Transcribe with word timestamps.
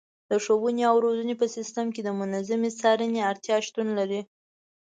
د 0.29 0.31
ښوونې 0.43 0.83
او 0.91 0.95
روزنې 1.05 1.35
په 1.41 1.45
سیستم 1.55 1.85
کې 1.93 2.01
د 2.03 2.09
منظمې 2.19 2.69
څارنې 2.79 3.19
اړتیا 3.31 3.57
شتون 3.67 3.87
لري. 3.99 4.21